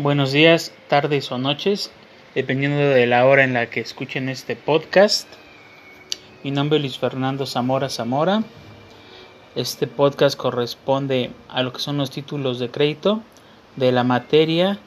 [0.00, 1.90] Buenos días, tardes o noches,
[2.32, 5.26] dependiendo de la hora en la que escuchen este podcast.
[6.44, 8.44] Mi nombre es Luis Fernando Zamora Zamora.
[9.56, 13.22] Este podcast corresponde a lo que son los títulos de crédito
[13.74, 14.78] de la materia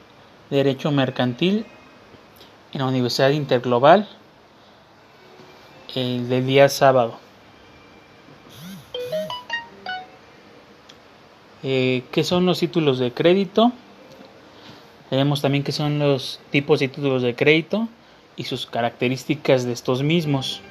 [0.48, 1.66] Derecho Mercantil
[2.72, 4.08] en la Universidad Interglobal
[5.94, 7.18] el del día sábado.
[11.62, 13.72] Eh, ¿Qué son los títulos de crédito?
[15.12, 17.86] Tenemos también qué son los tipos de títulos de crédito
[18.34, 20.62] y sus características de estos mismos.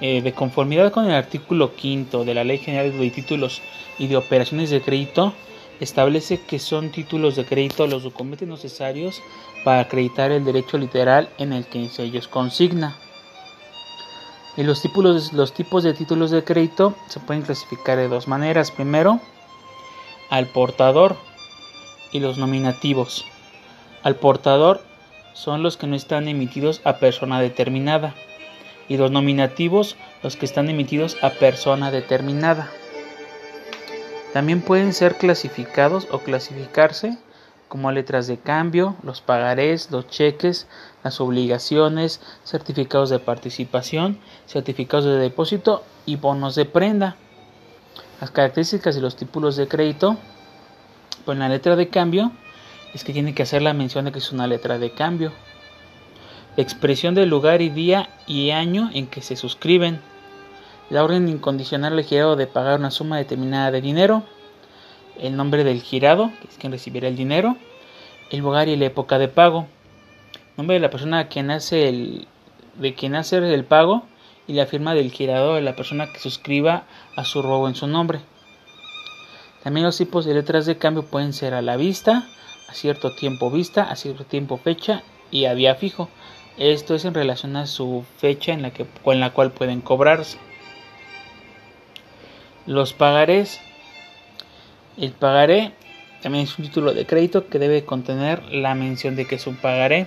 [0.00, 3.60] Eh, de conformidad con el artículo quinto de la Ley General de Títulos
[3.98, 5.34] y de Operaciones de Crédito,
[5.78, 9.20] establece que son títulos de crédito los documentos necesarios
[9.62, 12.96] para acreditar el derecho literal en el que se ellos consigna.
[14.56, 18.70] Y los, tipos, los tipos de títulos de crédito se pueden clasificar de dos maneras.
[18.70, 19.20] Primero,
[20.30, 21.16] al portador
[22.12, 23.24] y los nominativos.
[24.02, 24.82] Al portador
[25.32, 28.14] son los que no están emitidos a persona determinada
[28.88, 32.70] y los nominativos los que están emitidos a persona determinada.
[34.32, 37.18] También pueden ser clasificados o clasificarse
[37.68, 40.66] como letras de cambio, los pagarés, los cheques,
[41.02, 47.16] las obligaciones, certificados de participación, certificados de depósito y bonos de prenda.
[48.20, 50.16] Las características de los títulos de crédito,
[51.26, 52.32] pues la letra de cambio
[52.94, 55.32] es que tiene que hacer la mención de que es una letra de cambio.
[56.56, 60.00] expresión del lugar y día y año en que se suscriben.
[60.88, 64.22] La orden incondicional del girado de pagar una suma determinada de dinero.
[65.20, 67.56] El nombre del girado, que es quien recibirá el dinero.
[68.30, 69.66] El lugar y la época de pago.
[70.56, 74.04] Nombre de la persona de quien hace el pago
[74.46, 76.84] y la firma del girado de la persona que suscriba
[77.16, 78.20] a su robo en su nombre.
[79.62, 82.28] También los tipos de letras de cambio pueden ser a la vista,
[82.68, 86.08] a cierto tiempo vista, a cierto tiempo fecha y a día fijo.
[86.56, 90.38] Esto es en relación a su fecha en la que, con la cual pueden cobrarse.
[92.66, 93.60] Los pagarés.
[94.96, 95.72] El pagaré
[96.22, 99.56] también es un título de crédito que debe contener la mención de que es un
[99.56, 100.06] pagaré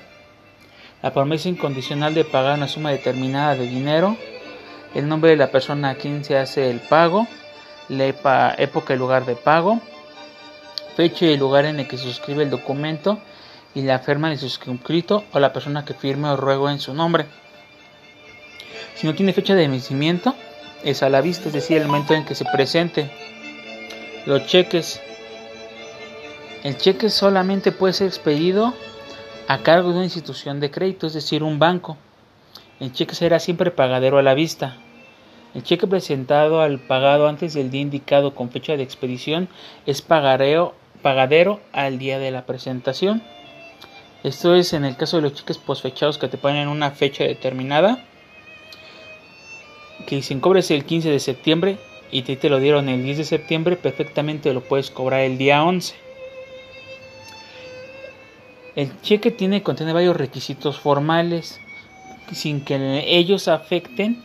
[1.02, 4.18] la promesa incondicional de pagar una suma determinada de dinero,
[4.94, 7.28] el nombre de la persona a quien se hace el pago,
[7.90, 8.08] la
[8.58, 9.82] época y lugar de pago,
[10.96, 13.20] fecha y lugar en el que se suscribe el documento
[13.74, 17.26] y la firma del suscrito o la persona que firme o ruego en su nombre.
[18.96, 20.36] Si no tiene fecha de vencimiento,
[20.84, 23.10] es a la vista, es decir, el momento en que se presente.
[24.26, 25.02] Los cheques.
[26.64, 28.74] El cheque solamente puede ser expedido
[29.48, 31.98] a cargo de una institución de crédito, es decir, un banco.
[32.80, 34.78] El cheque será siempre pagadero a la vista.
[35.54, 39.50] El cheque presentado al pagado antes del día indicado con fecha de expedición
[39.86, 43.22] es pagadero al día de la presentación.
[44.24, 48.06] Esto es en el caso de los cheques posfechados que te ponen una fecha determinada.
[50.08, 51.78] Que dicen cobres el 15 de septiembre
[52.12, 55.64] y te, te lo dieron el 10 de septiembre, perfectamente lo puedes cobrar el día
[55.64, 55.96] 11.
[58.76, 61.60] El cheque tiene contiene varios requisitos formales
[62.36, 64.22] sin que ellos afecten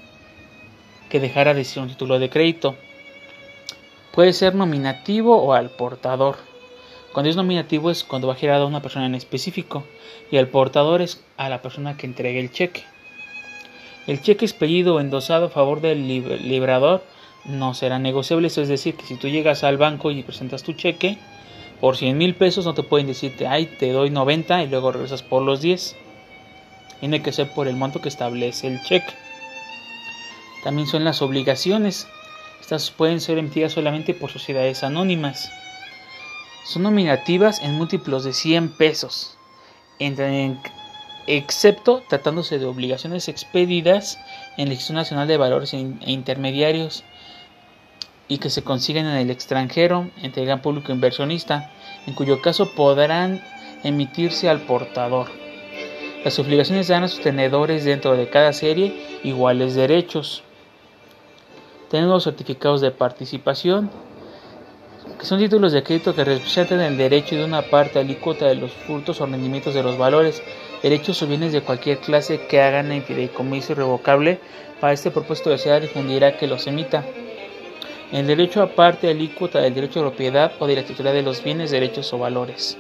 [1.08, 2.76] que dejara de ser un título de crédito.
[4.12, 6.36] Puede ser nominativo o al portador.
[7.12, 9.84] Cuando es nominativo es cuando va girado a una persona en específico
[10.30, 12.82] y al portador es a la persona que entregue el cheque.
[14.06, 17.04] El cheque expedido o endosado a favor del librador
[17.44, 20.72] no será negociable, eso es decir, que si tú llegas al banco y presentas tu
[20.72, 21.18] cheque,
[21.80, 25.22] por 100 mil pesos no te pueden decirte, ay, te doy 90 y luego regresas
[25.22, 25.96] por los 10.
[27.00, 29.12] Tiene que ser por el monto que establece el cheque.
[30.62, 32.06] También son las obligaciones.
[32.60, 35.52] Estas pueden ser emitidas solamente por sociedades anónimas.
[36.64, 39.36] Son nominativas en múltiplos de 100 pesos,
[41.26, 44.18] excepto tratándose de obligaciones expedidas
[44.56, 47.04] en el Registro Nacional de Valores e Intermediarios
[48.28, 51.70] y que se consiguen en el extranjero entre el gran público inversionista,
[52.06, 53.44] en cuyo caso podrán
[53.82, 55.43] emitirse al portador.
[56.24, 60.42] Las obligaciones dan a sus tenedores dentro de cada serie iguales derechos.
[61.90, 63.90] Tenemos certificados de participación,
[65.18, 68.72] que son títulos de crédito que representan el derecho de una parte alícuota de los
[68.72, 70.42] frutos o rendimientos de los valores,
[70.82, 74.40] derechos o bienes de cualquier clase que hagan en fideicomiso irrevocable.
[74.80, 77.04] Para este propósito, ciudad difundirá que los emita.
[78.12, 81.70] El derecho aparte alícuota del derecho de propiedad o de la titularidad de los bienes,
[81.70, 82.78] derechos o valores.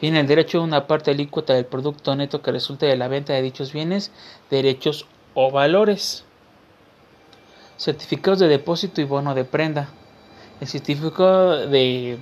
[0.00, 3.32] Viene el derecho a una parte alícuota del producto neto que resulte de la venta
[3.32, 4.12] de dichos bienes,
[4.50, 6.24] derechos o valores.
[7.76, 9.90] Certificados de depósito y bono de prenda.
[10.60, 12.18] El certificado de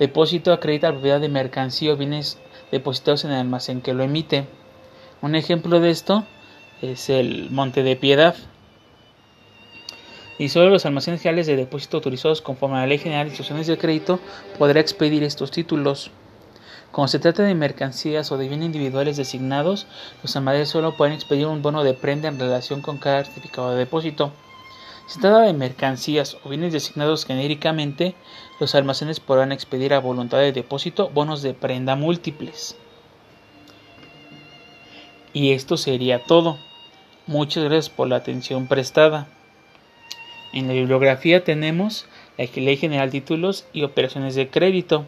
[0.00, 2.38] Depósito acredita la propiedad de mercancía o bienes
[2.72, 4.46] depositados en el almacén que lo emite.
[5.20, 6.24] Un ejemplo de esto
[6.80, 8.34] es el Monte de Piedad.
[10.38, 13.66] Y solo los almacenes generales de depósito autorizados conforme a la Ley General de Instituciones
[13.66, 14.20] de Crédito
[14.58, 16.10] podrá expedir estos títulos.
[16.92, 19.86] Cuando se trata de mercancías o de bienes individuales designados,
[20.22, 23.78] los almacenes solo pueden expedir un bono de prenda en relación con cada certificado de
[23.78, 24.32] depósito.
[25.06, 28.14] Si se trata de mercancías o bienes designados genéricamente,
[28.58, 32.76] los almacenes podrán expedir a voluntad de depósito bonos de prenda múltiples.
[35.32, 36.58] Y esto sería todo.
[37.26, 39.28] Muchas gracias por la atención prestada.
[40.52, 42.06] En la bibliografía tenemos
[42.36, 45.04] la Ley General de Títulos y Operaciones de Crédito,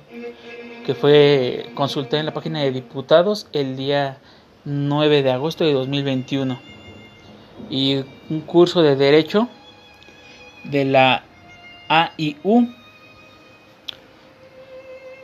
[0.85, 4.19] que fue consultada en la página de diputados el día
[4.65, 6.59] 9 de agosto de 2021.
[7.71, 9.49] Y un curso de Derecho
[10.65, 11.25] de la
[11.89, 12.69] AIU,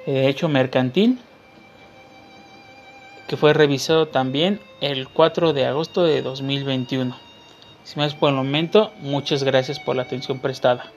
[0.07, 1.19] de Derecho Mercantil,
[3.27, 7.17] que fue revisado también el 4 de agosto de 2021.
[7.85, 10.93] Sin más por el momento, muchas gracias por la atención prestada.